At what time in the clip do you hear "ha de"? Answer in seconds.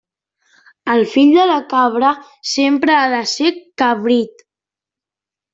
2.97-3.23